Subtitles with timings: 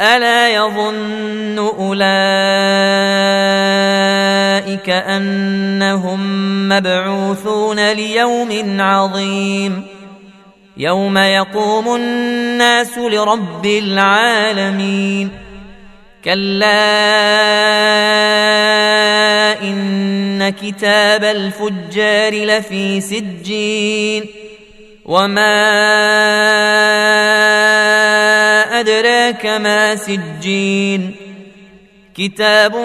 [0.00, 2.10] ألا يظن أولئك
[4.90, 6.20] أنهم
[6.68, 9.82] مبعوثون ليوم عظيم
[10.76, 15.30] يوم يقوم الناس لرب العالمين
[16.24, 16.66] كلا
[19.62, 24.24] إن كتاب الفجار لفي سجين
[25.04, 25.56] وما
[28.80, 31.14] أدراك ما سجين.
[32.16, 32.76] كتاب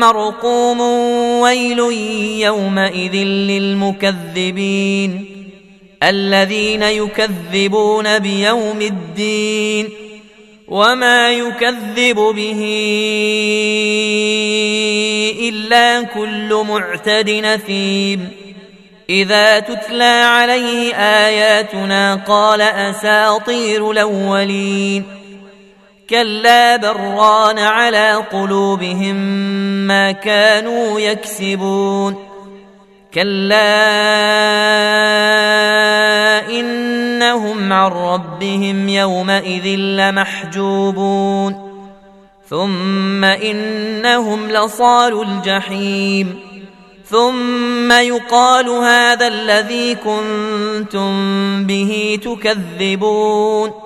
[0.00, 0.80] مرقوم
[1.40, 1.78] ويل
[2.40, 5.26] يومئذ للمكذبين.
[6.02, 9.88] الذين يكذبون بيوم الدين.
[10.68, 12.60] وما يكذب به
[15.40, 18.28] إلا كل معتد نثيم.
[19.10, 25.04] إذا تتلى عليه آياتنا قال أساطير الأولين.
[26.10, 29.16] كلا بران على قلوبهم
[29.86, 32.16] ما كانوا يكسبون
[33.14, 33.76] كلا
[36.50, 41.66] انهم عن ربهم يومئذ لمحجوبون
[42.50, 46.40] ثم انهم لصال الجحيم
[47.04, 51.12] ثم يقال هذا الذي كنتم
[51.66, 53.85] به تكذبون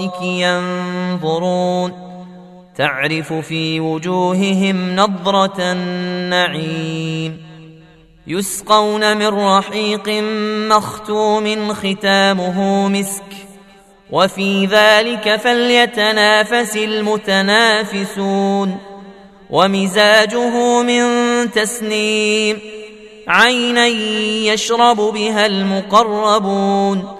[0.00, 1.92] الأرائك ينظرون.
[2.76, 7.42] تعرف في وجوههم نضره النعيم.
[8.26, 10.08] يسقون من رحيق
[10.68, 13.22] مختوم ختامه مسك.
[14.10, 18.78] وفي ذلك فليتنافس المتنافسون.
[19.50, 21.02] ومزاجه من
[21.50, 22.58] تسنيم.
[23.28, 23.86] عينا
[24.52, 27.19] يشرب بها المقربون.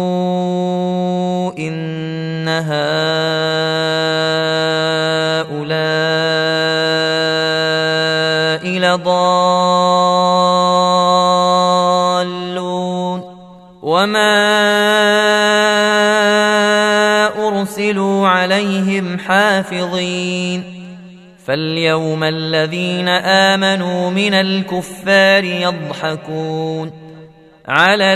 [1.59, 3.01] ان هؤلاء
[8.79, 10.11] لضالون
[13.81, 14.41] وما
[17.47, 20.81] ارسلوا عليهم حافظين
[21.45, 26.91] فاليوم الذين امنوا من الكفار يضحكون
[27.67, 28.15] على